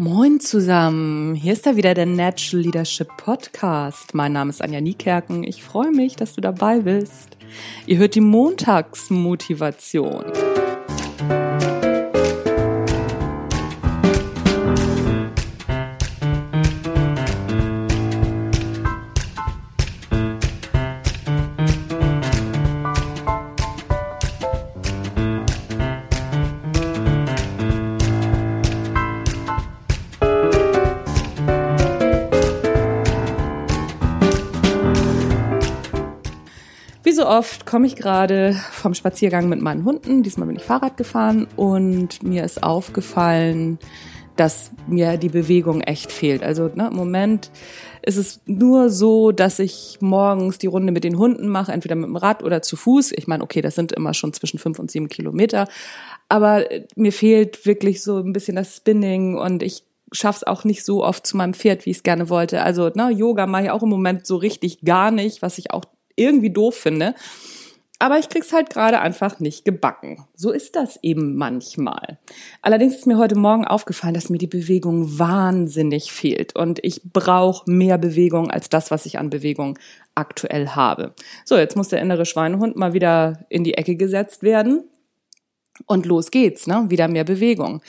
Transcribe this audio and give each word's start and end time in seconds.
Moin 0.00 0.40
zusammen, 0.40 1.34
hier 1.34 1.52
ist 1.52 1.66
da 1.66 1.76
wieder 1.76 1.92
der 1.92 2.06
Natural 2.06 2.64
Leadership 2.64 3.08
Podcast. 3.18 4.14
Mein 4.14 4.32
Name 4.32 4.48
ist 4.48 4.62
Anja 4.62 4.80
Niekerken. 4.80 5.44
Ich 5.44 5.62
freue 5.62 5.90
mich, 5.90 6.16
dass 6.16 6.32
du 6.32 6.40
dabei 6.40 6.78
bist. 6.78 7.36
Ihr 7.84 7.98
hört 7.98 8.14
die 8.14 8.22
Montagsmotivation. 8.22 10.24
Oft 37.30 37.64
komme 37.64 37.86
ich 37.86 37.94
gerade 37.94 38.60
vom 38.72 38.92
Spaziergang 38.92 39.48
mit 39.48 39.62
meinen 39.62 39.84
Hunden. 39.84 40.24
Diesmal 40.24 40.48
bin 40.48 40.56
ich 40.56 40.64
Fahrrad 40.64 40.96
gefahren 40.96 41.46
und 41.54 42.24
mir 42.24 42.44
ist 42.44 42.64
aufgefallen, 42.64 43.78
dass 44.34 44.72
mir 44.88 45.16
die 45.16 45.28
Bewegung 45.28 45.80
echt 45.80 46.10
fehlt. 46.10 46.42
Also 46.42 46.68
ne, 46.74 46.88
im 46.88 46.96
Moment 46.96 47.52
ist 48.02 48.16
es 48.16 48.40
nur 48.46 48.90
so, 48.90 49.30
dass 49.30 49.60
ich 49.60 49.98
morgens 50.00 50.58
die 50.58 50.66
Runde 50.66 50.90
mit 50.90 51.04
den 51.04 51.18
Hunden 51.18 51.46
mache, 51.46 51.70
entweder 51.70 51.94
mit 51.94 52.06
dem 52.06 52.16
Rad 52.16 52.42
oder 52.42 52.62
zu 52.62 52.74
Fuß. 52.74 53.12
Ich 53.12 53.28
meine, 53.28 53.44
okay, 53.44 53.60
das 53.60 53.76
sind 53.76 53.92
immer 53.92 54.12
schon 54.12 54.32
zwischen 54.32 54.58
fünf 54.58 54.80
und 54.80 54.90
sieben 54.90 55.08
Kilometer, 55.08 55.68
aber 56.28 56.64
mir 56.96 57.12
fehlt 57.12 57.64
wirklich 57.64 58.02
so 58.02 58.18
ein 58.18 58.32
bisschen 58.32 58.56
das 58.56 58.76
Spinning 58.76 59.38
und 59.38 59.62
ich 59.62 59.84
schaff's 60.10 60.42
auch 60.42 60.64
nicht 60.64 60.84
so 60.84 61.04
oft 61.04 61.24
zu 61.24 61.36
meinem 61.36 61.54
Pferd, 61.54 61.86
wie 61.86 61.90
ich 61.90 61.98
es 61.98 62.02
gerne 62.02 62.28
wollte. 62.28 62.62
Also 62.62 62.90
ne, 62.92 63.10
Yoga 63.10 63.46
mache 63.46 63.64
ich 63.64 63.70
auch 63.70 63.84
im 63.84 63.88
Moment 63.88 64.26
so 64.26 64.34
richtig 64.34 64.80
gar 64.80 65.12
nicht, 65.12 65.42
was 65.42 65.58
ich 65.58 65.70
auch 65.70 65.84
irgendwie 66.20 66.50
doof 66.50 66.76
finde. 66.76 67.14
Aber 68.02 68.18
ich 68.18 68.30
krieg's 68.30 68.54
halt 68.54 68.70
gerade 68.70 69.00
einfach 69.00 69.40
nicht 69.40 69.66
gebacken. 69.66 70.24
So 70.34 70.52
ist 70.52 70.74
das 70.74 70.98
eben 71.02 71.36
manchmal. 71.36 72.18
Allerdings 72.62 72.96
ist 72.96 73.06
mir 73.06 73.18
heute 73.18 73.36
Morgen 73.36 73.66
aufgefallen, 73.66 74.14
dass 74.14 74.30
mir 74.30 74.38
die 74.38 74.46
Bewegung 74.46 75.18
wahnsinnig 75.18 76.10
fehlt 76.10 76.56
und 76.56 76.82
ich 76.82 77.02
brauche 77.12 77.70
mehr 77.70 77.98
Bewegung 77.98 78.50
als 78.50 78.70
das, 78.70 78.90
was 78.90 79.04
ich 79.04 79.18
an 79.18 79.28
Bewegung 79.28 79.78
aktuell 80.14 80.68
habe. 80.68 81.14
So, 81.44 81.58
jetzt 81.58 81.76
muss 81.76 81.88
der 81.88 82.00
innere 82.00 82.24
Schweinehund 82.24 82.74
mal 82.74 82.94
wieder 82.94 83.44
in 83.50 83.64
die 83.64 83.74
Ecke 83.74 83.96
gesetzt 83.96 84.42
werden 84.42 84.84
und 85.84 86.06
los 86.06 86.30
geht's, 86.30 86.66
ne? 86.66 86.86
Wieder 86.88 87.06
mehr 87.06 87.24
Bewegung. 87.24 87.82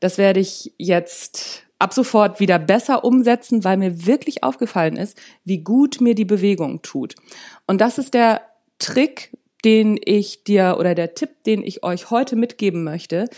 Das 0.00 0.16
werde 0.16 0.40
ich 0.40 0.72
jetzt 0.78 1.64
ab 1.80 1.94
sofort 1.94 2.38
wieder 2.38 2.58
besser 2.58 3.04
umsetzen, 3.04 3.64
weil 3.64 3.76
mir 3.76 4.06
wirklich 4.06 4.44
aufgefallen 4.44 4.96
ist, 4.96 5.18
wie 5.44 5.64
gut 5.64 6.00
mir 6.00 6.14
die 6.14 6.24
Bewegung 6.24 6.82
tut. 6.82 7.14
Und 7.66 7.80
das 7.80 7.98
ist 7.98 8.14
der 8.14 8.42
Trick, 8.78 9.36
den 9.64 9.98
ich 10.02 10.44
dir 10.44 10.76
oder 10.78 10.94
der 10.94 11.14
Tipp, 11.14 11.42
den 11.44 11.62
ich 11.62 11.82
euch 11.82 12.10
heute 12.10 12.36
mitgeben 12.36 12.84
möchte, 12.84 13.28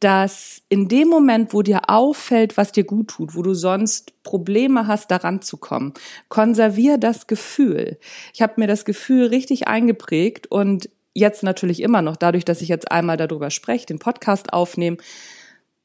dass 0.00 0.62
in 0.68 0.88
dem 0.88 1.08
Moment, 1.08 1.54
wo 1.54 1.62
dir 1.62 1.88
auffällt, 1.88 2.56
was 2.56 2.72
dir 2.72 2.84
gut 2.84 3.08
tut, 3.08 3.36
wo 3.36 3.42
du 3.42 3.54
sonst 3.54 4.22
Probleme 4.24 4.88
hast, 4.88 5.12
daran 5.12 5.42
zu 5.42 5.56
kommen, 5.56 5.94
konservier 6.28 6.98
das 6.98 7.28
Gefühl. 7.28 7.98
Ich 8.34 8.42
habe 8.42 8.54
mir 8.56 8.66
das 8.66 8.84
Gefühl 8.84 9.26
richtig 9.26 9.68
eingeprägt 9.68 10.48
und 10.50 10.88
jetzt 11.14 11.44
natürlich 11.44 11.82
immer 11.82 12.02
noch, 12.02 12.16
dadurch, 12.16 12.44
dass 12.44 12.62
ich 12.62 12.68
jetzt 12.68 12.90
einmal 12.90 13.16
darüber 13.16 13.50
spreche, 13.50 13.86
den 13.86 14.00
Podcast 14.00 14.52
aufnehme, 14.52 14.96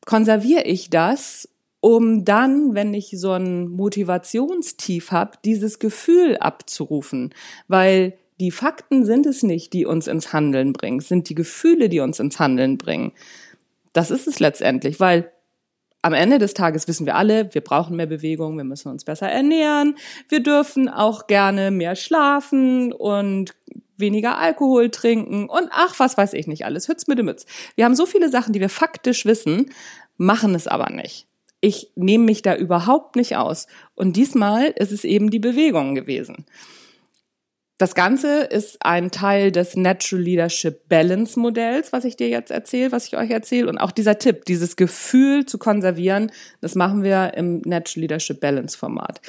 konserviere 0.05 0.63
ich 0.63 0.89
das, 0.89 1.47
um 1.79 2.25
dann, 2.25 2.73
wenn 2.73 2.93
ich 2.93 3.11
so 3.11 3.31
ein 3.31 3.67
Motivationstief 3.67 5.11
habe, 5.11 5.37
dieses 5.45 5.79
Gefühl 5.79 6.37
abzurufen, 6.37 7.33
weil 7.67 8.17
die 8.39 8.51
Fakten 8.51 9.05
sind 9.05 9.25
es 9.25 9.43
nicht, 9.43 9.73
die 9.73 9.85
uns 9.85 10.07
ins 10.07 10.33
Handeln 10.33 10.73
bringen, 10.73 10.99
es 10.99 11.07
sind 11.07 11.29
die 11.29 11.35
Gefühle, 11.35 11.89
die 11.89 11.99
uns 11.99 12.19
ins 12.19 12.39
Handeln 12.39 12.77
bringen. 12.77 13.13
Das 13.93 14.11
ist 14.11 14.27
es 14.27 14.39
letztendlich, 14.39 14.99
weil 14.99 15.31
am 16.01 16.13
Ende 16.13 16.37
des 16.37 16.53
Tages 16.53 16.87
wissen 16.87 17.05
wir 17.05 17.15
alle, 17.15 17.53
wir 17.53 17.61
brauchen 17.61 17.95
mehr 17.95 18.05
Bewegung, 18.05 18.57
wir 18.57 18.63
müssen 18.63 18.89
uns 18.89 19.03
besser 19.03 19.29
ernähren, 19.29 19.95
wir 20.29 20.41
dürfen 20.41 20.87
auch 20.87 21.27
gerne 21.27 21.71
mehr 21.71 21.95
schlafen 21.95 22.93
und 22.93 23.55
weniger 23.97 24.37
Alkohol 24.37 24.91
trinken 24.91 25.49
und 25.49 25.69
ach, 25.71 25.95
was 25.97 26.17
weiß 26.17 26.33
ich 26.33 26.47
nicht 26.47 26.65
alles, 26.65 26.87
Hütz 26.87 27.07
mit 27.07 27.17
dem 27.17 27.25
Mütz. 27.25 27.45
Wir 27.75 27.85
haben 27.85 27.95
so 27.95 28.05
viele 28.05 28.29
Sachen, 28.29 28.53
die 28.53 28.59
wir 28.59 28.69
faktisch 28.69 29.25
wissen, 29.25 29.71
machen 30.17 30.53
es 30.55 30.67
aber 30.67 30.91
nicht. 30.91 31.26
Ich 31.59 31.91
nehme 31.95 32.25
mich 32.25 32.41
da 32.41 32.55
überhaupt 32.55 33.15
nicht 33.15 33.35
aus. 33.35 33.67
Und 33.95 34.15
diesmal 34.15 34.67
ist 34.75 34.91
es 34.91 35.03
eben 35.03 35.29
die 35.29 35.39
Bewegung 35.39 35.95
gewesen. 35.95 36.45
Das 37.79 37.93
Ganze 37.93 38.41
ist 38.41 38.83
ein 38.83 39.11
Teil 39.11 39.51
des 39.51 39.75
Natural 39.75 40.23
Leadership 40.23 40.89
Balance 40.89 41.39
Modells, 41.39 41.93
was 41.93 42.05
ich 42.05 42.15
dir 42.15 42.27
jetzt 42.27 42.49
erzähle, 42.49 42.91
was 42.91 43.05
ich 43.05 43.17
euch 43.17 43.29
erzähle. 43.29 43.69
Und 43.69 43.77
auch 43.77 43.91
dieser 43.91 44.17
Tipp, 44.17 44.45
dieses 44.45 44.75
Gefühl 44.75 45.45
zu 45.45 45.59
konservieren, 45.59 46.31
das 46.59 46.73
machen 46.73 47.03
wir 47.03 47.35
im 47.35 47.61
Natural 47.65 48.01
Leadership 48.01 48.39
Balance 48.39 48.75
Format. 48.75 49.21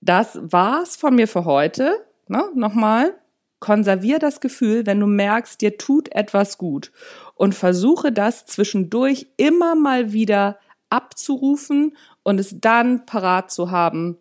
Das 0.00 0.38
war's 0.42 0.96
von 0.96 1.14
mir 1.14 1.28
für 1.28 1.44
heute. 1.44 2.04
Ne? 2.26 2.44
Nochmal, 2.56 3.14
konservier 3.60 4.18
das 4.18 4.40
Gefühl, 4.40 4.84
wenn 4.84 4.98
du 4.98 5.06
merkst, 5.06 5.60
dir 5.60 5.78
tut 5.78 6.12
etwas 6.12 6.58
gut 6.58 6.90
und 7.36 7.54
versuche 7.54 8.10
das 8.10 8.44
zwischendurch 8.44 9.28
immer 9.36 9.76
mal 9.76 10.12
wieder 10.12 10.58
abzurufen 10.94 11.96
und 12.22 12.38
es 12.38 12.60
dann 12.60 13.04
parat 13.04 13.50
zu 13.50 13.70
haben, 13.70 14.18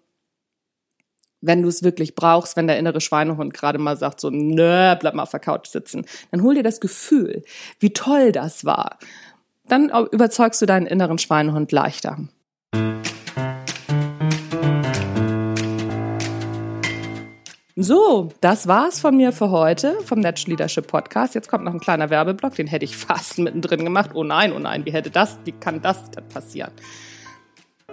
wenn 1.41 1.61
du 1.61 1.67
es 1.67 1.84
wirklich 1.84 2.16
brauchst, 2.16 2.56
wenn 2.56 2.67
der 2.67 2.79
innere 2.79 3.01
Schweinehund 3.01 3.53
gerade 3.53 3.78
mal 3.78 3.97
sagt, 3.97 4.22
so, 4.22 4.29
nö, 4.29 4.95
bleib 5.00 5.13
mal 5.13 5.23
auf 5.23 5.31
der 5.31 5.39
Couch 5.41 5.67
sitzen, 5.67 6.06
dann 6.31 6.41
hol 6.41 6.56
dir 6.56 6.63
das 6.63 6.79
Gefühl, 6.79 7.44
wie 7.79 7.91
toll 7.91 8.31
das 8.31 8.66
war. 8.66 8.97
Dann 9.66 9.89
überzeugst 10.11 10.61
du 10.61 10.66
deinen 10.66 10.88
inneren 10.88 11.17
Schweinehund 11.17 11.72
leichter. 11.72 12.17
So, 17.86 18.30
das 18.40 18.66
war's 18.66 19.02
von 19.02 19.18
mir 19.18 19.34
für 19.34 19.50
heute 19.50 20.00
vom 20.06 20.22
Natural 20.22 20.52
Leadership 20.52 20.88
Podcast. 20.88 21.36
Jetzt 21.36 21.50
kommt 21.50 21.66
noch 21.66 21.74
ein 21.74 21.82
kleiner 21.82 22.10
Werbeblock, 22.10 22.56
den 22.56 22.68
hätte 22.68 22.86
ich 22.86 22.96
fast 22.98 23.40
mittendrin 23.40 23.84
gemacht. 23.84 24.12
Oh 24.14 24.24
nein, 24.24 24.54
oh 24.54 24.60
nein, 24.60 24.86
wie 24.86 24.94
hätte 24.94 25.10
das, 25.10 25.38
wie 25.44 25.52
kann 25.52 25.82
das 25.82 26.10
denn 26.12 26.26
passieren? 26.30 26.72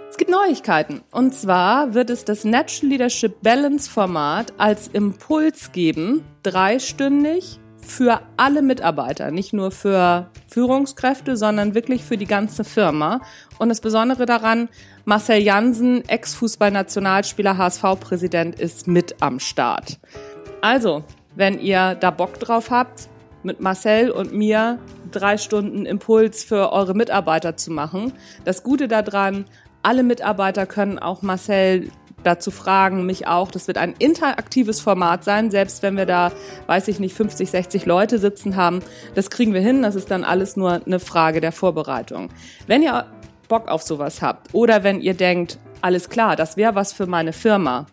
Es 0.09 0.15
gibt 0.15 0.31
Neuigkeiten. 0.31 1.01
Und 1.11 1.35
zwar 1.35 1.93
wird 1.93 2.09
es 2.09 2.23
das 2.23 2.45
Natural 2.45 2.89
Leadership 2.89 3.41
Balance 3.41 3.89
Format 3.91 4.53
als 4.57 4.87
Impuls 4.87 5.73
geben, 5.73 6.23
dreistündig 6.43 7.59
für 7.85 8.21
alle 8.37 8.61
Mitarbeiter, 8.61 9.31
nicht 9.31 9.53
nur 9.53 9.71
für 9.71 10.29
Führungskräfte, 10.47 11.37
sondern 11.37 11.75
wirklich 11.75 12.03
für 12.03 12.17
die 12.17 12.25
ganze 12.25 12.63
Firma. 12.63 13.21
Und 13.59 13.69
das 13.69 13.81
Besondere 13.81 14.25
daran, 14.25 14.69
Marcel 15.05 15.41
Jansen, 15.41 16.07
Ex-Fußballnationalspieler, 16.07 17.57
HSV-Präsident, 17.57 18.59
ist 18.59 18.87
mit 18.87 19.15
am 19.21 19.39
Start. 19.39 19.99
Also, 20.61 21.03
wenn 21.35 21.59
ihr 21.59 21.95
da 21.95 22.11
Bock 22.11 22.39
drauf 22.39 22.69
habt, 22.69 23.09
mit 23.43 23.59
Marcel 23.59 24.11
und 24.11 24.33
mir 24.33 24.79
drei 25.11 25.37
Stunden 25.37 25.85
Impuls 25.85 26.43
für 26.43 26.71
eure 26.71 26.93
Mitarbeiter 26.93 27.57
zu 27.57 27.71
machen. 27.71 28.13
Das 28.45 28.63
Gute 28.63 28.87
daran, 28.87 29.45
alle 29.83 30.03
Mitarbeiter 30.03 30.65
können 30.65 30.99
auch 30.99 31.21
Marcel 31.21 31.89
dazu 32.23 32.51
fragen, 32.51 33.05
mich 33.05 33.27
auch. 33.27 33.51
Das 33.51 33.67
wird 33.67 33.77
ein 33.77 33.93
interaktives 33.99 34.81
Format 34.81 35.23
sein, 35.23 35.51
selbst 35.51 35.83
wenn 35.83 35.97
wir 35.97 36.05
da, 36.05 36.31
weiß 36.67 36.87
ich 36.87 36.99
nicht, 36.99 37.15
50, 37.15 37.49
60 37.49 37.85
Leute 37.85 38.19
sitzen 38.19 38.55
haben. 38.55 38.81
Das 39.15 39.29
kriegen 39.29 39.53
wir 39.53 39.61
hin. 39.61 39.81
Das 39.81 39.95
ist 39.95 40.11
dann 40.11 40.23
alles 40.23 40.55
nur 40.55 40.81
eine 40.85 40.99
Frage 40.99 41.41
der 41.41 41.51
Vorbereitung. 41.51 42.29
Wenn 42.67 42.83
ihr 42.83 43.05
Bock 43.47 43.67
auf 43.67 43.81
sowas 43.81 44.21
habt 44.21 44.53
oder 44.53 44.83
wenn 44.83 45.01
ihr 45.01 45.13
denkt, 45.13 45.59
alles 45.81 46.09
klar, 46.09 46.35
das 46.35 46.57
wäre 46.57 46.75
was 46.75 46.93
für 46.93 47.07
meine 47.07 47.33
Firma, 47.33 47.87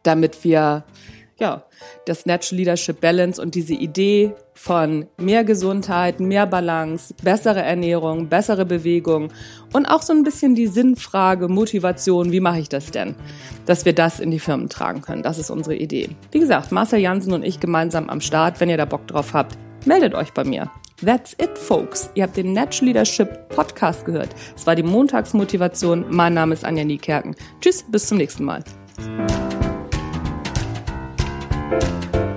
damit 0.02 0.44
wir 0.44 0.84
ja, 1.38 1.64
das 2.06 2.26
Natural 2.26 2.58
Leadership 2.58 3.00
Balance 3.00 3.40
und 3.40 3.54
diese 3.54 3.74
Idee 3.74 4.32
von 4.54 5.06
mehr 5.16 5.44
Gesundheit, 5.44 6.20
mehr 6.20 6.46
Balance, 6.46 7.14
bessere 7.22 7.62
Ernährung, 7.62 8.28
bessere 8.28 8.64
Bewegung 8.64 9.32
und 9.72 9.86
auch 9.86 10.02
so 10.02 10.12
ein 10.12 10.22
bisschen 10.22 10.54
die 10.54 10.68
Sinnfrage, 10.68 11.48
Motivation, 11.48 12.30
wie 12.30 12.40
mache 12.40 12.60
ich 12.60 12.68
das 12.68 12.90
denn? 12.90 13.16
Dass 13.66 13.84
wir 13.84 13.94
das 13.94 14.20
in 14.20 14.30
die 14.30 14.38
Firmen 14.38 14.68
tragen 14.68 15.02
können. 15.02 15.22
Das 15.22 15.38
ist 15.38 15.50
unsere 15.50 15.74
Idee. 15.74 16.10
Wie 16.30 16.40
gesagt, 16.40 16.70
Marcel 16.70 17.00
Jansen 17.00 17.32
und 17.32 17.44
ich 17.44 17.60
gemeinsam 17.60 18.08
am 18.08 18.20
Start. 18.20 18.60
Wenn 18.60 18.70
ihr 18.70 18.76
da 18.76 18.84
Bock 18.84 19.06
drauf 19.08 19.34
habt, 19.34 19.56
meldet 19.84 20.14
euch 20.14 20.32
bei 20.32 20.44
mir. 20.44 20.70
That's 21.04 21.34
it, 21.34 21.58
folks. 21.58 22.08
Ihr 22.14 22.22
habt 22.22 22.36
den 22.36 22.52
Natural 22.52 22.86
Leadership 22.86 23.48
Podcast 23.48 24.04
gehört. 24.04 24.30
Es 24.56 24.66
war 24.66 24.76
die 24.76 24.82
Montagsmotivation. 24.82 26.06
Mein 26.08 26.34
Name 26.34 26.54
ist 26.54 26.64
Anja 26.64 26.84
Niekerken. 26.84 27.34
Tschüss, 27.60 27.84
bis 27.90 28.06
zum 28.06 28.18
nächsten 28.18 28.44
Mal. 28.44 28.62
Thank 31.80 32.14
you. 32.14 32.33